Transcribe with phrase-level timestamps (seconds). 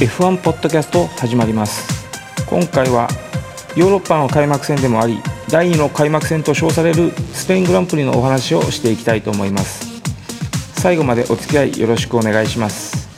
[0.00, 1.86] F1 ポッドキャスト始まります。
[2.48, 3.06] 今回は
[3.76, 5.18] ヨーロッパの開幕戦でもあり
[5.50, 10.00] 第2の開幕戦と称されるスペイングランプリのお話をしていきたいと思います。
[10.80, 13.10] 最後までお付き合いよろしくお願いします。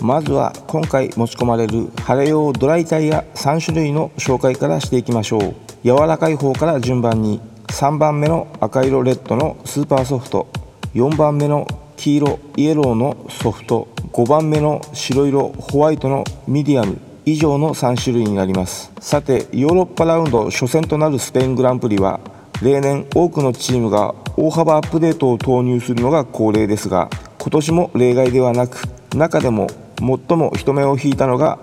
[0.00, 5.54] まずは今回持ち込まれる晴れ用ドライタイヤ3種類の紹介からしていきましょう。
[5.84, 7.49] 柔らかい方から順番に。
[7.70, 10.48] 3番目の赤色レッドのスーパーソフト。
[10.92, 13.88] 4番目の黄色イエローのソフト。
[14.12, 18.92] 5番目の白色ホワイトのミディアム以上の3種類になります。
[18.98, 22.20] さてヨーロッパラウンド初戦となるスペイングランプリは
[22.60, 28.82] 例年多くのチームが大幅アップデートを投入するのが恒例ですが今年も例外ではなく
[29.14, 29.68] 中でも
[29.98, 31.58] 最も人目を引いたのが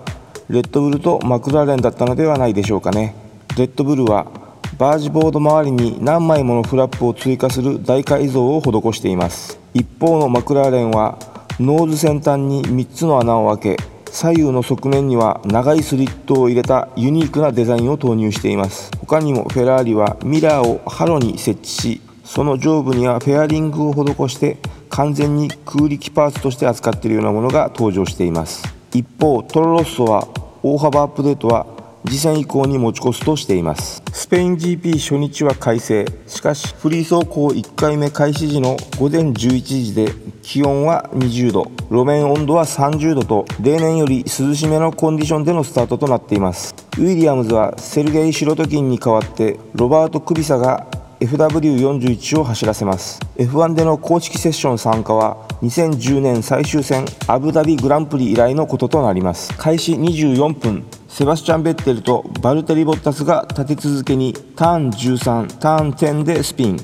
[0.48, 3.14] レッドブルとマクラーレンだったのではないでしょうかね。
[3.58, 4.47] レッドブルは
[4.78, 9.58] バージボード周りに何枚ものフラップを追加する大改造を施しています。
[9.74, 11.18] 一方のマクラーレンは
[11.60, 18.90] ノーズ先端に3つの穴を開け左右の側面には長いスリットを入れたユニークなデザインを投入しています。
[19.00, 24.58] 他にもフェラーリはミラーをハロに設置しその上部にはフェアリングを施して
[24.90, 28.62] 完全に空力パーツとして扱っているようなものが登場しています。
[28.92, 30.28] 一方トロロッソは
[30.62, 31.66] 大幅アップデートは
[32.06, 34.02] 次戦以降に持ち越すとしています。
[34.12, 41.70] スペイン GP 初日は快晴しかしフリー走行1回目開始時の午前11時で気温は20度。
[41.90, 46.74] 路面温度は30度と例年より涼しめのコンディションでのスタートとなっています。
[46.98, 50.86] ウィリアムズはセルゲイ・シロトキンに代わってロバート・クビサが
[51.20, 53.18] FW41 を走らせます。
[53.36, 59.52] F1 での公式セッション参加は2010年最終戦アブダビグランプリ以来のこととなります。
[59.56, 60.84] 開始24分。
[61.18, 66.78] セバスチャン・ベッテルとバルテリ・ボッタスが立て続けにターン13ターン10でスピン。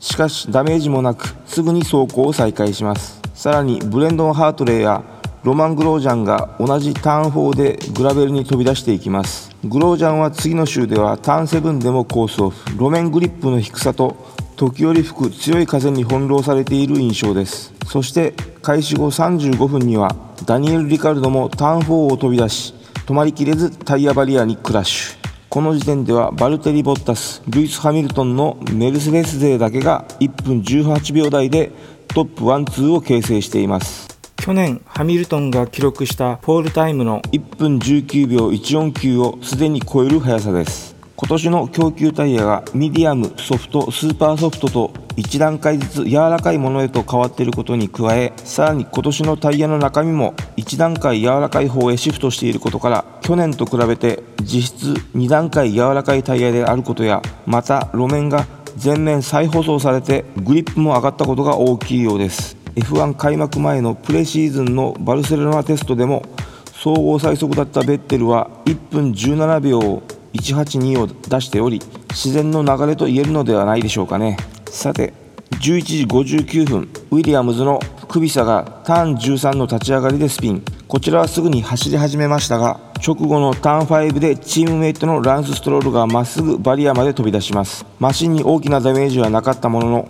[0.00, 3.22] しかしダメージもなくすぐに走行を再開します。
[3.34, 5.04] さらにブレンドン・ハートレイや
[5.44, 9.54] ロマン・グロージャンが同じターン4でグラベルに飛び出していきます。
[9.62, 14.16] グロージャンは次の週ではターン7でもコースオフ路面グリップの低さと
[14.56, 17.72] 時折吹く強い風に翻弄されている印象です。
[17.86, 22.74] そして開始後35分にはダニエル・リカルドもターン4を飛び出し
[23.08, 25.28] 止まりきれずタイヤバリアにクラッシュ。
[25.48, 31.72] この時点ではバルテリ・ボッタスルイス・ハミルトンのメルセデス勢だけが1分18秒台で
[32.08, 34.08] トップワンツーを形成しています。
[34.36, 58.46] 去年ハミルトンが記録したポールタイムの1分19秒149をすでに超える速さです今年の供給タイヤがミディアムソフトスーパーソフトと1段階ずつ柔らかいものへと変わっていることに加えさらに今年のタイヤの中身も1段階柔らかい方へシフトしていることから去年と比べて実質2段階柔らかいタイヤであることやまた路面が
[58.76, 62.56] 全面再舗装されてグリップも上がったことが大きいようです。
[62.76, 66.22] F1 開幕前のプレシーズンのバルセロナテストでも
[66.66, 70.00] 総合最速だったベッテルは1分17秒
[70.34, 71.80] 182を出しており
[72.10, 74.36] 自然の流れと言えるのではないでしょうかね。
[74.70, 75.12] さて
[75.50, 80.62] 11時59分ウィリアムズのクビサがターン13の立ち上がりでスピン。
[80.86, 87.84] こちらはすぐに走り始めましたが直後のターン5でチームメイトのランス・ストロールがまっすぐバリアまで飛び出します。
[87.98, 90.08] マシンに大きなダメージはなかったものの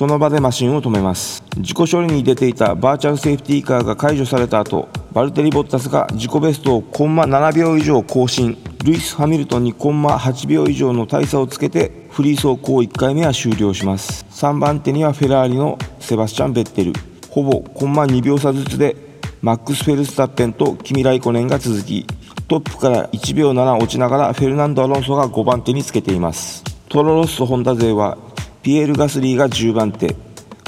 [0.00, 1.44] その場でマシンを止めます。
[1.58, 8.56] 自己処理に出ていたバーチャルセーフティーカーが解除された後バルテリ・ボッタスが自己ベストをコンマ7秒以上更新。
[8.82, 14.24] ルイス・ハミルトンにコンマ8秒以上の大差をつけてフリー走行1回目は終了します。
[14.30, 16.94] 3番手にはフェラーリのセバスチャン・ベッテル。
[17.28, 18.96] ほぼコンマ2秒差ずつで
[19.42, 22.06] マックス・フェルスタッペンとキミ・ライコネンが続き
[22.48, 26.64] トップから1秒7落ちながらフェルナンド・アロンソが5番手につけています。
[26.88, 28.16] トロロッソ・ホンダ勢は
[28.62, 30.14] ピエール・ガスリーが10番手。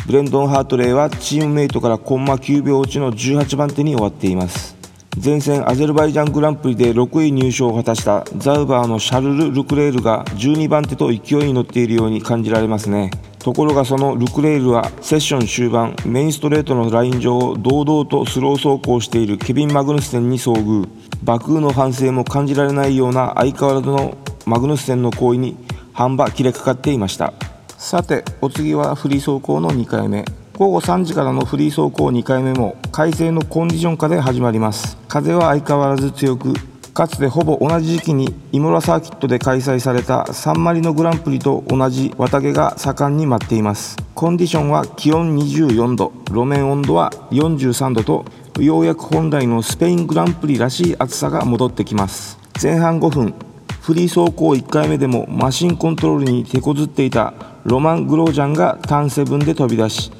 [0.06, 4.74] ブレンドン・ハートレイはチームメイトからコンマ9秒落ちの18番手に終わっています。
[5.22, 13.10] 前戦アゼルバイジャングランプリで6位入賞を果たしたザウバーのシャルル・ルクレールが12番手と勢いに乗っているように感じられますね。
[13.40, 20.88] ところがそのルクレールはセッション終盤メインストレートのライン上を堂々とスロー走行しているケビン・マグヌスセンに遭遇。
[21.22, 24.16] バクーの反省も感じられないような相変わらずの
[24.46, 25.56] マグヌスセンの行為に
[25.92, 27.34] 半ば切れかかっていました。
[27.82, 30.24] さてお次はフリー走行の2回目。
[30.56, 34.96] 午後3時からのフリー走行2回目も快晴のコンディション下で始まります。
[35.08, 36.54] 風は相変わらず強く
[36.94, 43.96] かつてほぼ同じ時期にイモラサーキットで開催されたサンマリノグランプリと同じ綿毛が盛んに待っています。
[44.14, 46.12] コンディションは気温24度。
[46.28, 48.24] 路面温度は43度と
[48.62, 52.38] ようやく本来のスペイングランプリらしい暑さが戻ってきます。
[52.62, 53.34] 前半5分
[53.80, 57.34] フリー走行1回目でもマシンコントロールに手こずっていた
[57.64, 60.10] ロマン・グロージャンがターンセブンで飛び出し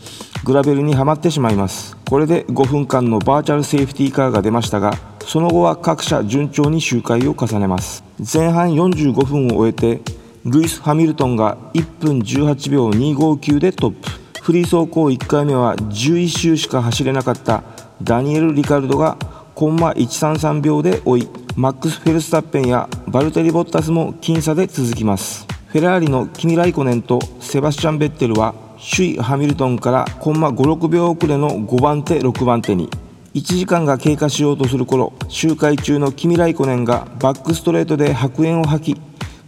[0.45, 1.97] グラベルにはまってしまいます。
[2.09, 8.05] これで5分間のバーチャルセーフティーカーが出ましたがその後は各社順調に周回を重ねます。
[8.33, 10.01] 前半45分を終えて
[10.45, 14.11] ルイス・ハミルトンが1分18秒259でトップ。
[14.43, 17.63] フリー走行1回目は11周しか走れなかった
[18.03, 19.17] ダニエル・リカルドが
[19.55, 25.52] コンマ133秒で追いマックス・フェルスタッペンやバルテリ・ボッタスも僅差で続きます。
[25.73, 28.55] フェラーリのキミ・ライコネンとセバスチャン・ベッテルは
[28.95, 32.91] 首位ハミルトンからコンマ56秒遅れの5番手6番手に
[33.33, 39.01] 1時間が経過しようとする頃周回中のキミ・ライコネンがバックストレートで白煙を吐き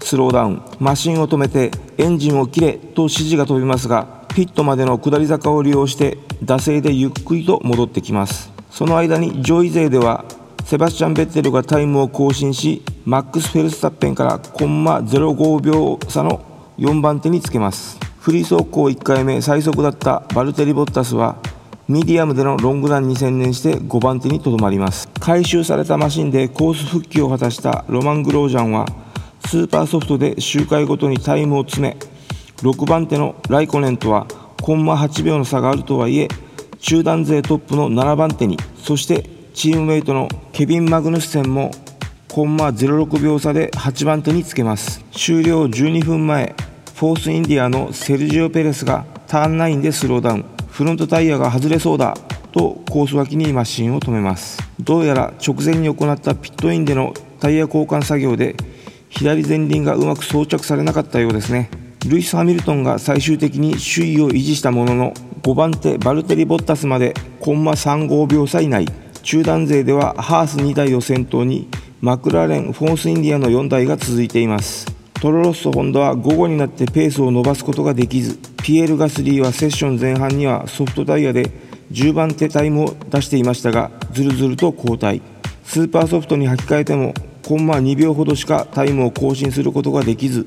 [0.02, 8.50] スローダウンマシンを止めてエンジンを切れと指示が飛びますがピットまでの下り坂を利用して惰性でゆっくりと戻ってきます。
[8.70, 10.24] その間に上位勢では
[10.64, 16.40] セバスチャン・ベッテルがタイムを更新しマックス・フェルスタッペンからコンマ05秒差の
[16.78, 17.98] 4番手につけます。
[18.18, 21.36] フリー走行1回目最速だったバルテリ・ボッタスは
[21.86, 25.10] ミディアムでのロングランに専念して5番手にとどまります。
[25.20, 28.86] 回収されたマシンでコース復帰を果たしたロマン・グロージャンは
[29.46, 31.96] スーパーソフトで周回ごとにタイムを詰め
[32.62, 34.26] 6番手のライコネンとは
[34.62, 36.28] コンマ8秒の差があるとはいえ
[36.78, 41.70] 中団勢トップの7番手にそしてチームメイトのケビン・マグヌスセンも
[42.28, 45.04] コンマ06秒差で8番手につけます。
[45.12, 46.56] 終了12分前
[46.96, 50.44] フォースインディアのセルジオ・ペレスがターン9でスローダウン。
[50.68, 52.16] フロントタイヤが外れそうだ
[52.50, 54.58] とコース脇にマシンを止めます。
[54.80, 58.56] どうやら直前に行ったピットインでのタイヤ交換作業で
[59.08, 61.70] 左前輪がうまく装着されなかったようですね。
[62.08, 68.84] ルイス・ハミルトンが最終的に首位を維持したものの5番手バルテリ・ボッタスまでコンマ35秒差以内。
[69.24, 71.66] 中団勢ではハース2台を先頭に
[72.02, 74.86] マクラーレンフォースインディアの4台が続いています。
[75.14, 81.50] トロロッソホンダは午後になってペースを伸ばすことができずピエール・ガスリーはセッション前半にはソフトタイヤで
[81.90, 85.22] 10番手タイムを出していましたがずるずると後退。
[85.64, 90.46] スーパーソフトに履き替えてもコンマ2秒ほどしかタイムを更新することができず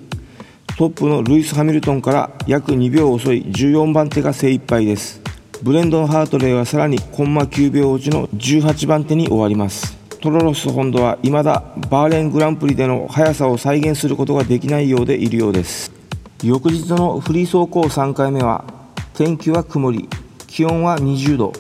[0.78, 5.27] トップのルイス・ハミルトンから約2秒遅い14番手が精一杯です。
[5.64, 9.98] ブレンドン・ハートレイはさらにコンマ9秒落ちの18番手に終わります。
[10.22, 15.92] トロロス・ホンドは未だバーレングランプリでの速さを再現することができないようでいるようです。
[16.44, 18.66] 翌日のフリー走行3回目は
[19.16, 20.08] 天気は曇り
[20.46, 21.54] 気温は20度。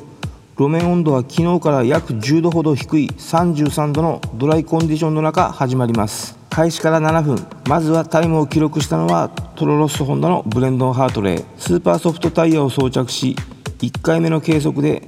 [0.57, 6.37] 路面温度は昨日から約10度ほど低い33度のドライコンディションの中始まります。
[6.51, 7.47] 開始から7分。
[7.67, 13.35] まずはタイムを記録したのはトロロッソホンダのブレンドン・ハートレースーパーソフトタイヤを装着し
[13.79, 15.03] 1回目の計測で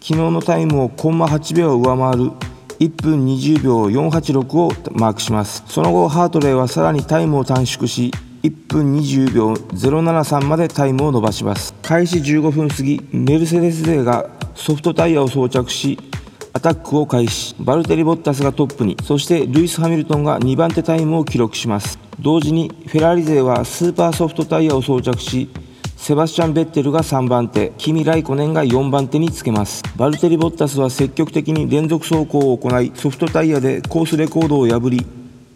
[0.00, 2.30] 昨日のタイムをコンマ8秒上回る
[2.78, 5.62] 1分20秒486をマークします。
[5.66, 8.10] その後ハートレーはさらにタイムを短縮し
[8.42, 11.74] 1分20秒073までタイムを伸ばします。
[11.82, 15.98] 開始15分過ぎメルセデス勢がソフトタイヤを装着し
[16.54, 17.54] アタックを開始。
[17.58, 18.96] バルテリ・ボッタスがトップに。
[19.02, 21.98] そしてルイス・ハミルトンが2番手タイムを記録します。
[22.20, 25.50] 同時にフェラーリ勢はスーパーソフトタイヤを装着し
[26.04, 29.82] セバスチャン・ベッテルが3番手キミ・ライコネンが4番手につけます。
[29.96, 35.06] バルテリ・ボッタスは積極的に連続走行を行いソフトタイヤでコースレコードを破り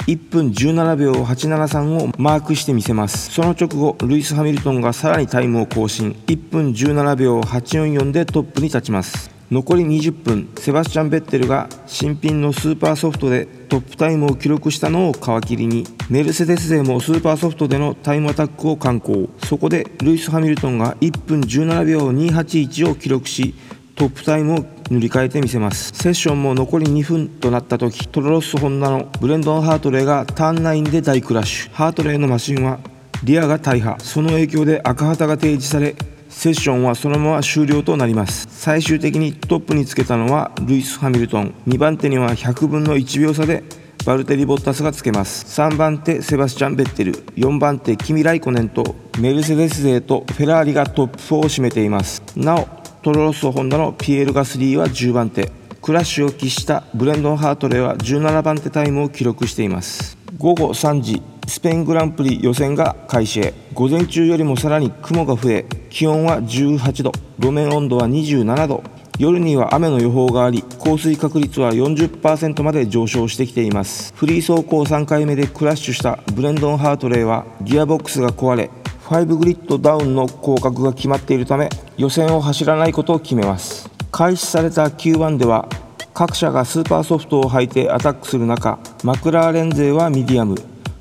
[0.06, 3.30] 1分17秒873をマークしてみせます。
[3.30, 6.12] その直後ルイス・ハミルトンがさらにタイムを更新。
[6.28, 9.37] 1分17秒844でトップに立ちます。
[9.50, 19.30] 残り20分セバスチャン・ベッテルが新品のスーパーソフトでトップタイムを記録したのを皮切りにメルセデス勢もスーパーソフトでのタイムアタックを敢行。
[19.46, 23.54] そこでルイス・ハミルトンが1分17秒281を記録し
[23.94, 25.92] トップタイムを塗り替えてみせます。
[25.94, 31.72] セッションも残り2分となった時トロロッソホンダのブレンドン・ハートレーがターン9で大クラッシュ。
[31.72, 32.80] ハートレーのマシンは
[33.24, 33.96] リアが大破。
[33.98, 35.96] その影響で赤旗が提示され
[36.28, 38.48] セッションはそのまま終了となります。
[38.50, 41.54] 最終的にトップにつけたのはルイス・ハミルトン。
[41.66, 43.64] 2番手には100分の1秒差で
[44.04, 45.60] バルテリ・ボッタスがつけます。
[45.60, 47.12] 3番手セバスチャン・ベッテル。
[47.36, 52.22] 4番手キミ・ライコネンとメルセデス勢とフェラーリがトップ4を占めています。
[52.36, 52.68] なお
[53.02, 55.50] トロロッソホンダのピエール・ガスリーは10番手。
[55.80, 60.18] クラッシュを喫したブレンドン・ハートレーは17番手タイムを記録しています。
[60.36, 61.22] 午後3時。
[61.48, 63.54] スペイングランプリ予選が開始へ。
[63.72, 68.84] 午前中よりもさらに雲が増え気温は18度路面温度は27度。
[69.18, 74.12] 夜には雨の予報があり降水確率は40%まで上昇してきています。
[74.14, 78.70] フリー走行3回目でクラッシュしたブレンドン・ハートレーはギアボックスが壊れ
[79.06, 83.90] 5グリッドダウンの降格が決まっているため予選を走らないことを決めます。
[84.12, 85.68] 開始された Q1 では
[86.14, 90.54] 各社がスーパーソフトを履いてアタックする中マクラーレン勢はミディアム。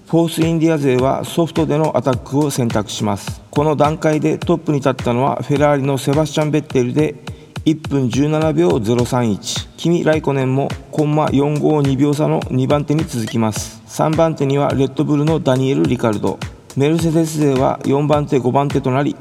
[0.07, 3.41] フォースインディア勢はソフトでのアタックを選択します。
[3.51, 7.15] この段階でトップに立ったのはフェラーリのセバスチャン・ベッテルで
[7.65, 13.81] 1分17秒031キミ・ライコネンもコンマ452秒差の2番手に続きます。
[13.87, 16.39] 3番手にはレッドブルのダニエル・リカルド。
[16.77, 19.17] メルセデス勢は4番手5番手となり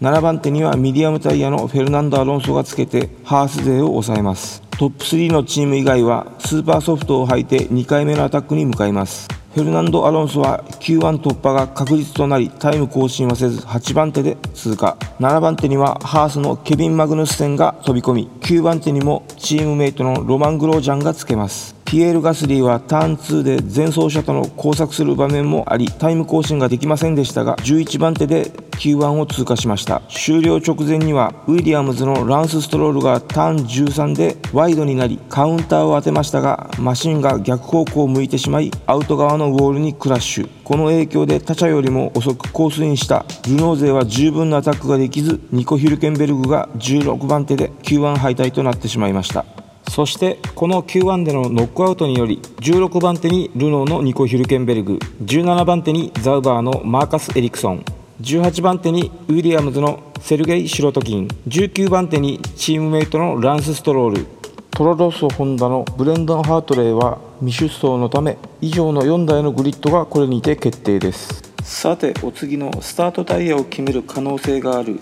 [0.00, 4.62] 7番手にはミディアムタイヤのフェルナンド・アロンソがつけてハース勢を抑えます。
[4.78, 9.26] トップ3のチーム以外はスーパーソフトを履いて2回目のアタックに向かいます。
[9.58, 14.96] フェルナンド・アロンソは Q1 突破が確実となりタイム更新はせず8番手で通過。
[15.18, 21.77] 7番手にはハースのケビン・マグヌスセンが飛び込み9番手にもチームメイトのロマン・グロージャンがつけます。
[21.88, 30.02] ピエール・ガスリーはターン2で前走者との交錯する場面もありタイム更新ができませんでしたが11番手で Q1 を通過しました。
[30.10, 49.57] 終了直前にはウィリアムズのランス・ストロールがターン13でワイドになりカウンターを当てましたがマシンが逆方向を向いてしまいアウト側のウォールにクラッシュこの影響で他社よりも遅くコースインしたルノー勢は十分なアタックができずニコ・ヒルケンベルグが16番手で Q1 敗退となってしまいました。
[49.90, 57.84] そしてこの Q1 でのノックアウトにより16番手にルノーのニコ・ヒルケンベルグ17番手にザウバーのマーカス・エリクソン
[58.20, 64.26] 18番手にウィリアムズのセルゲイ・シロトキン19番手にチームメイトのランス・ストロール。
[64.70, 71.42] トロロッソ・ホンダのブレンドン・ハートレイは未出走のため以上の4台のグリッドがこれにて決定です。
[71.64, 74.98] さてお次のスタートタイヤを決める可能性がある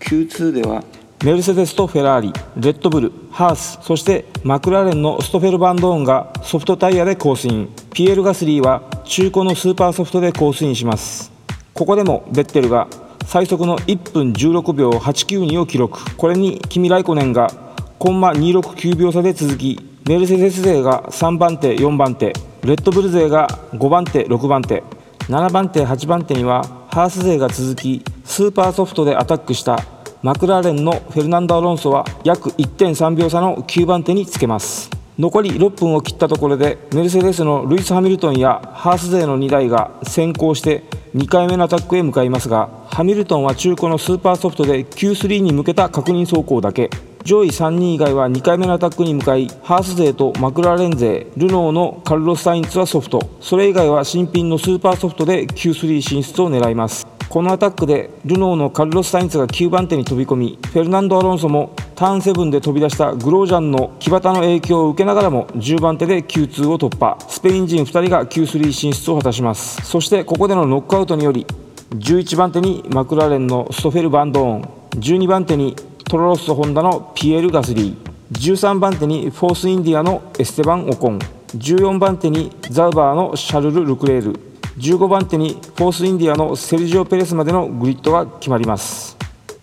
[0.00, 0.84] Q2 では
[1.24, 11.32] メルセデスとフェラーリ、レッドブル、ハース、そしてマクラーレンのストフェルバンドーンがソフトタイヤでコースイン、ピエール・ガスリーは中古のスーパーソフトでコースインします。
[11.72, 12.86] ここでもベッテルが
[13.24, 17.50] 最速の1分16秒892を記録、これにキミ・ライコネンが
[17.98, 24.84] コンマ269秒差で続き、メルセデス勢が3番手、4番手、レッドブル勢が5番手、6番手、
[25.28, 34.90] 7番手、8番手にはハース勢が続き、スーパーソフトでアタックしたマクラーレンのフェルナンド・アロンソは約1.3秒差の9番手につけます。
[35.18, 46.90] 残り6分を切ったところでメルセデスのルイス・ハミルトンやハース勢の2台が先行して2回目のアタックへ向かいますがハミルトンは中古のスーパーソフトで Q3 に向けた確認走行だけ。
[47.24, 53.20] 上位3人以外は2回目のアタックに向かいハース勢とマクラーレン勢ルノーのカルロス・サインツはソフト。
[53.40, 57.15] それ以外は新品のスーパーソフトで Q3 進出を狙います。
[57.28, 67.16] このアタックでルノーのカルロス・サインツが9番手に飛び込みフェルナンド・アロンソもターン7で飛び出したグロージャンの黄旗の影響を受けながらも10番手で Q2 を突破。
[67.26, 69.80] スペイン人2人が Q3 進出を果たします。
[69.82, 71.46] そしてここでのノックアウトにより
[71.94, 74.62] 11番手にマクラーレンのストフェル・バンドーン
[74.96, 81.18] 12番手にトロロッソ・ホンダのピエール・ガスリー13番手にフォース・インディアのエステバン・オコン
[81.56, 84.45] 14番手にザウバーのシャルル・ルクレール
[84.78, 89.16] 15番手にフォースインディアのセルジオ・ペレスまでのグリッドが決まります。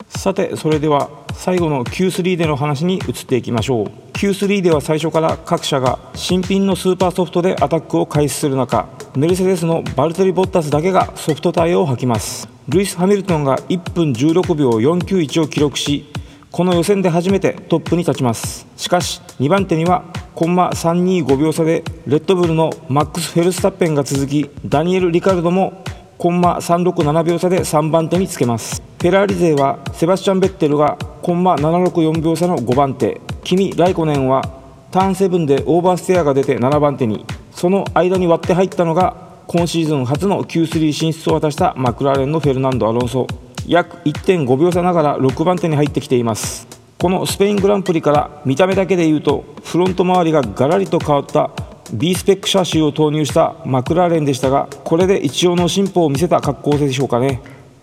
[0.08, 3.88] さてそれでは最後の Q3 での話に移っていきましょう。
[4.13, 12.50] Q3 では最初から各社が新品のスーパーソフトでアタックを開始する中メルセデスのバルテリ・ボッタスだけがソフトタイヤを履きます。
[12.67, 16.12] ルイス・ハミルトンが1分16秒491を記録し
[16.50, 18.65] この予選で初めてトップに立ちます。
[18.77, 20.05] しかし2番手には
[20.36, 25.84] コンマ325秒差でレッドブルのマックス・フェルスタッペンが続きダニエル・リカルドも
[26.18, 28.82] コンマ367秒差で3番手につけます。
[29.00, 33.22] フェラーリ勢はセバスチャン・ベッテルがコンマ764秒差の5番手。
[33.44, 34.42] キミ・ライコネンは
[34.90, 37.25] ターン7でオーバーステアが出て7番手に。
[37.52, 43.28] その間に割って入ったのが今シーズン初の Q3 進出を果たしたマクラーレンのフェルナンド・アロンソ。
[43.68, 46.73] 約1.5秒差ながら6番手に入ってきています。
[47.03, 51.51] このスペイングランプリから見た目だけで言うとフロント周りがガラリと変わった
[51.93, 57.41] B スペックシャシーを投入したマクラーレンでしたがこれで一応の進歩を見せた格好でしょうかね。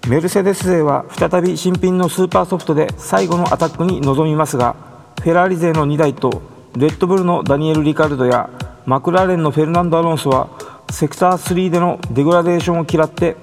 [0.08, 4.74] メルセデス勢は再び新品のスーパーソフトで最後のアタックに臨みますが
[5.20, 6.40] フェラーリ勢の2台と
[6.74, 8.48] レッドブルのダニエル・リカルドや
[8.86, 10.48] マクラーレンのフェルナンド・アロンソは
[10.90, 13.36] セクター3でのデグラデーションを嫌って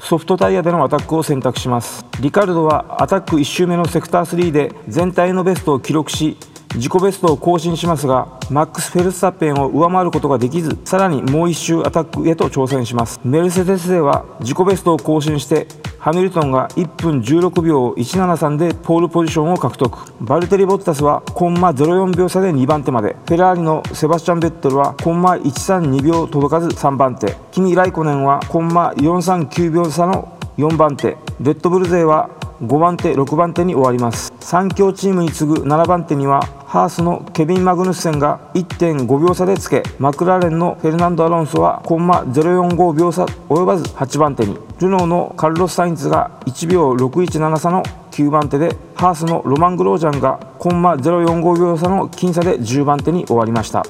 [0.00, 2.04] ソフトタイヤでのアタックを選択します。
[2.20, 6.36] リカルドはアタック1周目のセクター3で全体のベストを記録し
[6.74, 13.20] 自己ベストを更新しますがマックス・フェルスタッペンを上回ることができずさらにもう1周アタックへと挑戦します。
[13.24, 15.66] メルセデス勢は自己ベストを更新して
[15.98, 19.98] ハミルトンが1分16秒173でポールポジションを獲得。
[20.22, 23.16] バルテリ・ボッタスはコンマ04秒差で2番手まで。
[23.26, 27.36] フェラーリのセバスチャン・ベッテルはコンマ132秒届かず3番手。
[27.52, 31.18] キミ・ライコネンはコンマ439秒差の4番手。
[31.40, 32.30] レッドブル勢は
[32.62, 34.32] 5番手6番手に終わります。
[34.40, 44.58] 3強チームに次ぐ7番手にはハースのケビン・マグヌッセンが1.5秒差でつけマクラーレンのフェルナンド・アロンソはコンマ045秒差及ばず8番手に。
[44.80, 53.84] ルノーのカルロス・サインツが1秒617差の9番手でハースのロマン・グロージャンがコンマ045秒差の僅差で10番手に終わりました。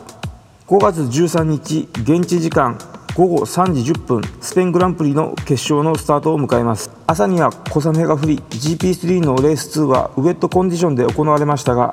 [0.68, 2.78] 5月13日現地時間
[3.16, 6.90] 午後3時10分スペイングランプリの決勝のスタートを迎えます。
[7.06, 11.92] 朝には小雨が降り GP3 のレース2はウェットコンディションで行われましたが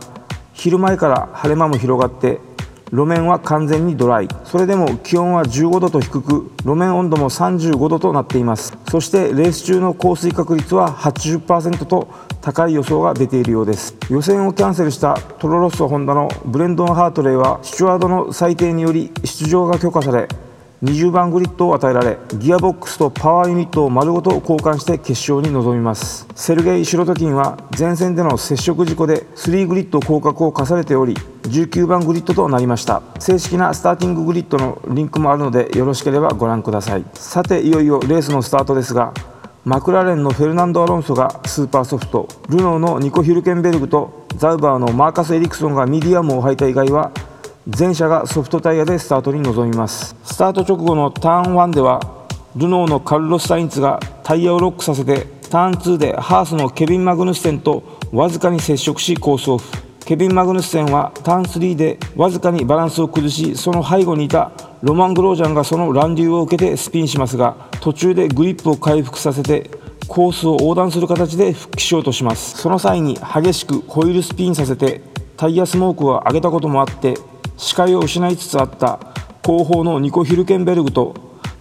[0.53, 2.39] 昼前から晴れ間も広がって
[2.91, 4.29] 路面は完全にドライ。
[4.45, 8.77] それでも気温は15度と低く路面温度も35度となっています。
[8.89, 12.07] そしてレース中の降水確率は80%と
[12.41, 13.97] 高い予想が出ているようです。
[14.09, 20.29] 予選をキャンセルしたトロロッソホンダのブレンドン・ハートレイはスチュワードの裁定により出場が許可され
[20.83, 26.27] 20番グリッドを与えられギアボックスとパワーユニットを丸ごと交換して決勝に臨みます。
[26.35, 31.15] セルゲイ・シロトキンは前戦での接触事故で3グリッド降格を課されており
[31.45, 33.01] 19番グリッドとなりました。
[33.17, 37.03] 正式なスターティンググリッドのリンクもあるのでよろしければご覧ください。
[37.15, 39.13] さていよいよレースのスタートですが
[39.65, 47.11] マクラーレンのフェルナンド・アロンソがスーパーソフトルノーのニコ・ヒルケンベルグとザウバーのマーカス・エリクソンがミディアムを履いた以外は
[47.67, 50.15] 前者がソフトタイヤでスタートに臨みます。
[50.23, 51.99] スタート直後のターン1では
[52.55, 57.83] ルノーのカルロス・サインツがタイヤをロックさせてターン2でハースのケビン・マグヌッセンと
[58.13, 59.65] わずかに接触しコースオフ。
[60.05, 69.69] ケビン・マグヌッセンはターン3でわずかにバランスを崩しその背後にいたロマン・グロージャンがその乱流を受けてスピンしますが途中でグリップを回復させて
[70.07, 72.57] コースを横断する形で復帰しようとします。
[72.59, 75.01] その際に激しくホイールスピンさせて
[75.35, 77.15] タイヤスモークを上げたこともあって
[77.57, 78.99] 視界を失いつつあった
[79.41, 81.15] 後方のニコ・ヒルケンベルグと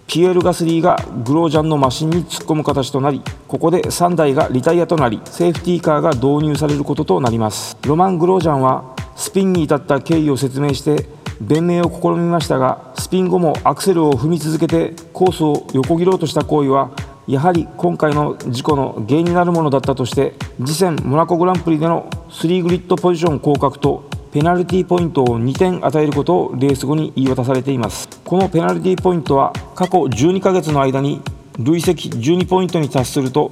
[0.06, 7.76] ピエール・ガスリーがグロージャンのマシンに突っ込む形となりここで3台がリタイアとなりセーフティーカーが導入されることとなります。
[7.86, 11.08] ロマン・グロージャンはスピンに至った経緯を説明して
[11.40, 16.90] 弁明を試みましたがスピン後もアクセルを踏み続けてコースを横切ろうとした行為は
[17.26, 28.06] やはり今回の事故の原因になるものだったとして次戦モナコグランプリでの3グリッドポジション降格とペナルティポイントを2点与えることをレース後に言い渡されています。
[28.22, 31.22] このペナルティポイントは過去12ヶ月の間に
[31.58, 33.50] 累積12ポイントに達すると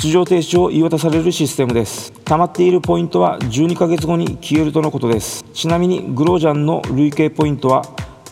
[0.00, 2.12] 出場停止を言い渡されるシステムです。
[2.24, 5.44] 溜まっているポイントは12ヶ月後に消えるとのことです。
[5.52, 7.82] ちなみにグロージャンの累計ポイントは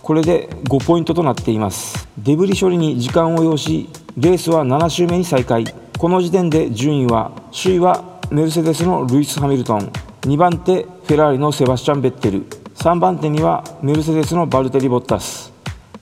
[0.01, 2.09] これで5ポイントとなっています。
[2.19, 5.65] デブリ処理に時間を要しレースは7周目に再開。
[5.99, 9.91] この時点で順位は首位はメルセデスのルイス・ハミルトン。
[10.23, 12.45] 2番手フェラーリのセバスチャン・ベッテル。
[12.77, 15.53] 3番手にはメルセデスのバルテリ・ボッタス。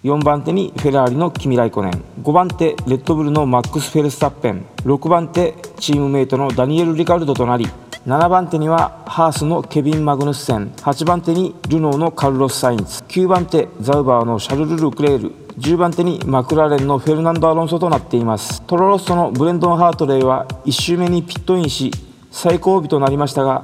[0.04, 1.92] 4番手にフェラーリのキミ・ライコネン。
[2.22, 4.66] 5番手レッドブルのマックス・フェルスタッペン。
[4.84, 7.66] 6番手チームメイトのダニエル・リカルドとなり。
[8.06, 10.72] 7番手にはハースのケビン・マグヌッセン。
[10.72, 15.32] 8番手にルノーのカルロス・サインツ9番手ザウバーのシャルル・ルクレール。
[15.56, 18.60] 10番手にマクラーレンのフェルナンド・アロンソとなっています。
[18.66, 21.90] トロロッソのブレンドン・ハートレイは1周目にピットインし
[22.30, 23.62] 最後尾となりましたが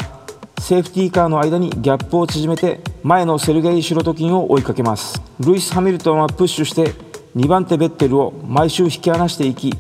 [0.58, 5.20] セーフティーカーの間にギャップを縮めて前のセルゲイ・シロトキンを追いかけます。
[5.40, 6.92] ルイス・ハミルトンはプッシュして
[7.36, 9.74] 2番手ベッテルを毎週引き離していき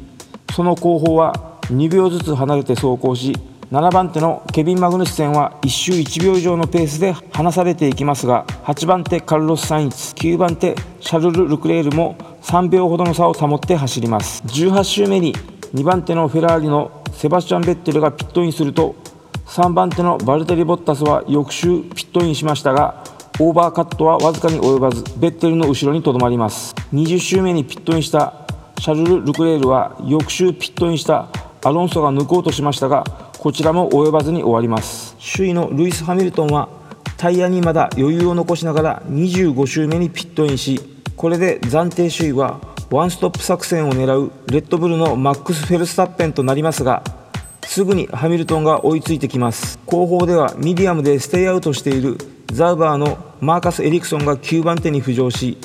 [0.52, 3.32] その後方は2秒ずつ離れて走行し
[3.70, 14.42] 7番手のケビン・マグヌスセンは1周1秒以上のペースで離されていきますが8番手カルロス・サインツ9番手シャルル・ルクレールも3秒ほどの差を保って走ります。
[14.46, 15.34] 18周目に
[15.74, 18.94] 2番手のフェラーリのセバスチャン・ベッテルがピットインすると
[19.46, 23.04] 3番手のバルテリ・ボッタスは翌周ピットインしましたが
[23.40, 26.74] オーバーカットはわずかに及ばずベッテルの後ろにとどまります。
[26.92, 28.46] 20周目にピットインした
[28.78, 31.28] シャルル・ルクレールは翌周ピットインした
[31.64, 33.04] アロンソが抜こうとしましたが
[33.38, 35.16] こちらも及ばずに終わります。
[35.36, 36.68] 首位のルイス・ハミルトンは
[37.16, 40.80] タイヤにまだ余裕を残しながら25周目にピットインし
[41.16, 47.02] これで暫定首位はワンストップ作戦を狙うレッドブルのマックス・フェルスタッペンとなりますが
[47.66, 49.78] すぐにハミルトンが追いついてきます。
[49.86, 52.18] 後方ではミディアムでステイアウトしている
[52.52, 55.58] ザウバーのマーカス・エリクソンが9番手に浮上し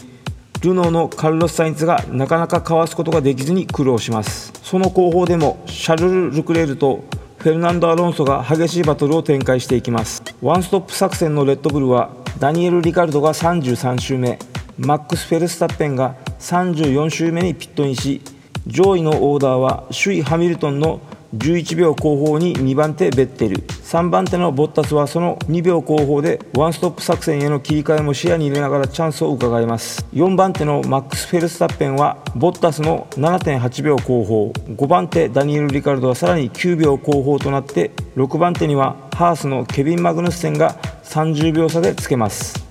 [0.61, 4.51] ルノーのカルロス・サインツがなかなかかわすことができずに苦労します。
[4.61, 7.03] その後方でもシャルル・ルクレールと
[7.37, 10.21] フェルナンド・アロンソが激しいバトルを展開していきます。
[10.41, 12.09] ワンストップ作戦のレッドブルは
[12.39, 14.37] ダニエル・リカルドが33周目
[14.77, 18.21] マックス・フェルスタッペンが34周目にピットインし
[18.67, 21.01] 上位のオーダーは首位ハミルトンの
[21.35, 23.57] 11秒後方に2番手ベッテル。
[23.57, 30.05] 3番手のボッタスはその2秒後方でワンストップ作戦への切り替えも視野に入れながらチャンスを伺います。
[30.13, 34.51] 4番手のマックス・フェルスタッペンはボッタスの7.8秒後方。
[34.51, 42.68] 5番手ダニエル・リカルドはさらに9秒後方となって6番手にはハースのケビン・マグヌッセンが30秒差でつけます。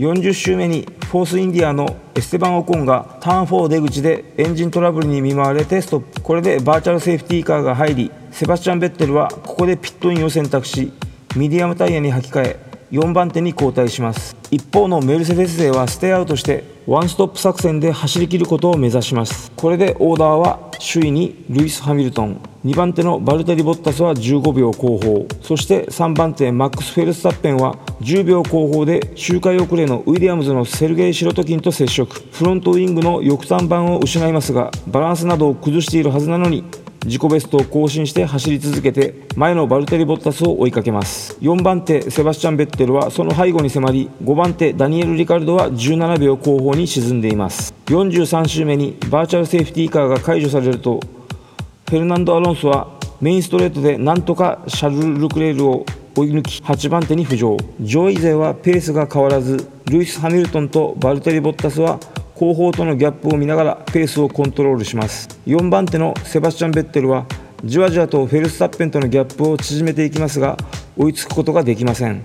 [0.00, 6.22] 40周目にフォースインディアのエステバン・オコンがターン4出口でエンジントラブルに見舞われてストップ。
[6.22, 10.90] これでバーチャルセーフティーカーが入りセバスチャン・ベッテルはここでピットインを選択し
[11.36, 14.36] ミディアムタイヤに履き替え4番手に後退します。
[14.50, 19.52] 一方のメルセデス勢はステイアウトしてワンストップ作戦で走り切ることを目指します。
[19.56, 22.40] これでオーダーは首位にルイス・ハミルトン。
[22.64, 25.26] 2番手のバルテリ・ボッタスは15秒後方。
[25.40, 32.12] そして3番手マックス・フェルスタッペンは10秒後方で周回遅れのウィリアムズのセルゲイ・シロトキンと接触。
[32.32, 36.64] フロントウイングの翼端板を失いますがバランスなどを崩しているはずなのに
[37.04, 41.36] 自己ベストを更新して走り続けて前のバルテリ・ボッタスを追いかけます。
[41.40, 47.74] 4番手セバスチャン・ベッテルはその背後に迫り5番手ダニエル・リカルドは17秒後方に沈んでいます。
[47.86, 51.00] 43周目にバーチャルセーフティーカーが解除されると
[51.88, 52.88] フェルナンド・アロンソは
[53.20, 57.56] メインストレートでなんとかシャルル・ルクレールを追い抜き8番手に浮上。
[57.80, 61.98] 上位勢はペースが変わらずルイス・ハミルトンとバルテリ・ボッタスは
[62.40, 65.28] 後方とのギャップを見ながらペースをコントロールします。
[65.46, 67.26] 4番手のセバスチャン・ベッテルは
[67.62, 70.56] じわじわとフェルスタッペンとのギャップを縮めていきますが
[70.96, 72.24] 追いつくことができません。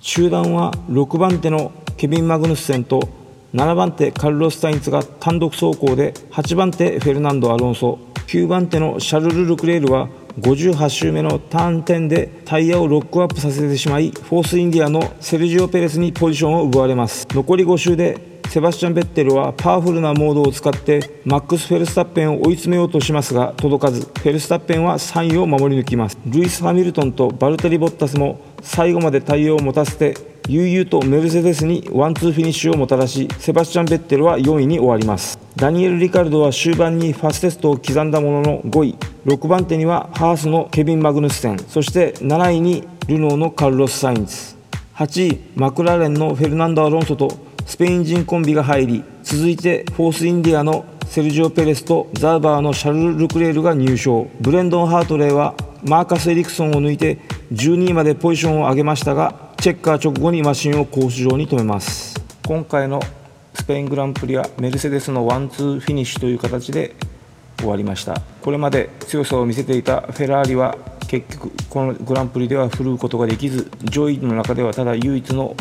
[0.00, 3.08] 中団は6番手のケビン・マグヌッセンと
[3.54, 8.00] 7番手カルロス・サインツが単独走行で8番手フェルナンド・アロンソ。
[8.26, 10.08] 9番手のシャルル・ルクレールは
[10.40, 17.28] 58周目のターン10でタイヤをロックアップさせてしまいフォースインディアのセルジオ・ペレスにポジションを奪われます。
[17.30, 26.16] 残り5周でセバスチャン・ベッテルはパワフルなモードを使ってマックス・フェルスタッペンを追い詰めようとしますが届かずフェルスタッペンは3位を守り抜きます。
[26.24, 30.14] ルイス・ハミルトンとバルテリ・ボッタスも最後までタイヤを持たせて
[30.48, 35.36] 悠々とメルセデスにワンツーフィニッシュをもたらしセバスチャン・ベッテルは4位に終わります。
[35.56, 41.58] ダニエル・リカルドは終盤にファステストを刻んだものの5位6番手にはハースのケビン・マグヌッセン。
[41.58, 44.54] そして7位にルノーのカルロス・サインツ。
[44.94, 54.28] 8位マクラーレンのフェルナンド・アロンソとスペイン人コンビが入り続いてフォースインディアのセルジオ・ペレスとザウバーのシャルル・ルクレールが入賞。
[54.40, 57.18] ブレンドン・ハートレイはマーカス・エリクソンを抜いて
[57.52, 62.14] 12位までポジションを上げましたがチェッカー直後にマシンをコース上に止めます。
[62.46, 63.00] 今回の
[63.54, 66.94] スペイングランプリはメルセデスのワンツーフィニッシュという形で
[67.58, 68.20] 終わりました。
[68.42, 70.76] これまで強さを見せていたフェラーリは
[71.08, 75.54] 結局このグランプリでは振るうことができず上位の中ではただ唯一の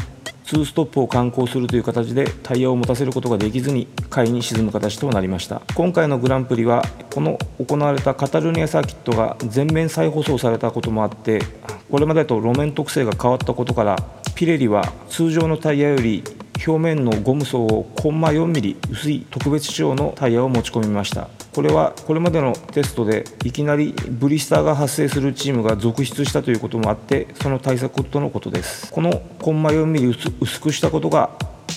[0.54, 5.62] 2ストップを敢行するという形でタイヤを持たせることができずに下位に沈む形となりました。
[5.76, 11.42] 今回のグランプリはこの行われたカタルーニャサーキットが全面再舗装されたこともあって
[11.90, 13.96] これまでと路面特性が変わったことから
[14.36, 16.24] ピレリは通常のタイヤより
[16.66, 21.28] 表面のゴム層をコンマ 4mm 薄い特別仕様のタイヤを持ち込みました。
[21.54, 28.92] これはこれまでのテストでいきなりブリスターが発生するチームが続出したということもあってその対策とのことです。
[28.92, 31.32] このコンマ 4mm 薄くしたことが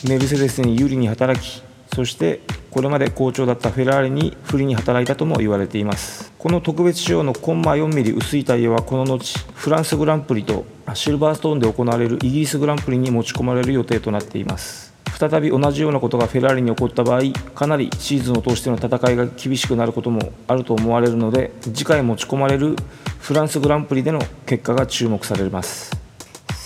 [0.09, 6.33] メルセデスに有利に働きそしてこれまで好調だったフェラーリに不利に働いたとも言われています。
[6.39, 9.19] この特別仕様のコンマ 4mm 薄いタイヤはこの後
[9.55, 14.95] フランスグランプリとシルバーストーンで行われるイギリスグランプリに持ち込まれる予定となっています。
[15.19, 17.23] 再び同じようなことがフェラーリに起こった場合
[17.55, 22.77] かなりシーズンを通しての戦いが厳しくなることもあると思われるので次回持ち込まれる
[23.19, 26.06] フランスグランプリでの結果が注目されます。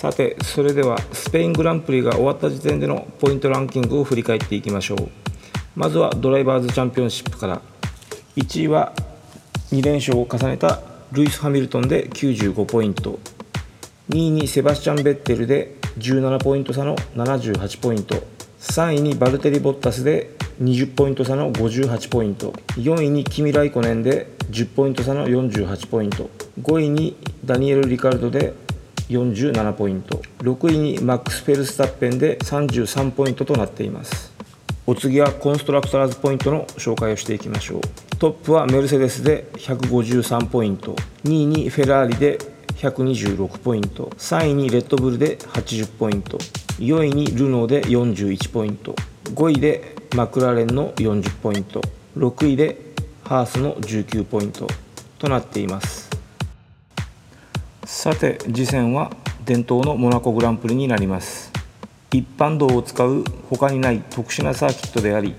[0.00, 5.10] さてそれではスペイングランプリが終わった時点でのポイントランキングを振り返っていきましょう。
[5.76, 7.60] まずはドライバーズチャンピオンシップから。
[8.34, 8.94] 1位は
[9.70, 10.80] 2連勝を重ねた
[11.12, 13.18] ルイス・ハミルトンで95ポイント。
[14.08, 18.22] 2位にセバスチャン・ベッテルで17ポイント差の78ポイント。
[18.60, 20.30] 3位にバルテリ・ボッタスで
[20.62, 22.54] 20ポイント差の58ポイント。
[22.76, 26.30] 4位にキミ・ライコネンで10ポイント差の48ポイント。
[26.62, 28.54] 5位にダニエル・リカルドで
[29.10, 30.22] 47ポイント。
[30.38, 34.32] 6位にマックス・フェルスタッペンで33ポイントとなっています。
[34.86, 37.80] お次はコンストラクターズポイントの紹介をしていきましょう。
[38.18, 40.94] トップはメルセデスで153ポイント。
[41.24, 42.38] 2位にフェラーリで
[42.76, 44.10] 126ポイント。
[44.16, 46.38] 3位にレッドブルで80ポイント。
[46.78, 48.94] 4位にルノーで41ポイント。
[49.24, 51.80] 5位でマクラーレンの40ポイント。
[52.16, 52.76] 6位で
[53.22, 54.66] ハースの19ポイント
[55.18, 56.10] となっています。
[57.92, 59.10] さて次戦は
[59.44, 61.52] 伝統のモナコグランプリになります。
[62.12, 65.34] 一般道を使う他にない特殊なサーキットであり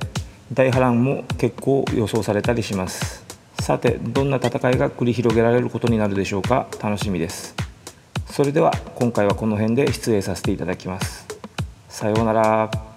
[0.54, 3.24] 大波乱も結構予想されたりします。
[3.62, 6.68] さてどんな戦いが繰り広げられることになるでしょうか？
[6.84, 7.56] 楽しみです。
[8.28, 11.26] それでは今回はこの辺で失礼させていただきます。
[11.88, 12.91] さようなら。